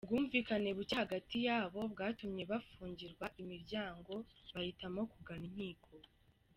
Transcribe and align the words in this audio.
Ubwumvikane 0.05 0.69
buke 0.77 0.95
hagati 1.03 1.35
yabo 1.47 1.79
bwatumye 1.93 2.43
bafungirwa 2.51 3.25
imiryango, 3.41 4.13
bahitamo 4.53 5.01
kugana 5.11 5.45
inkiko. 5.49 5.89